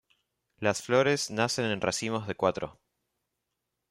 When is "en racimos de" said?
1.65-2.33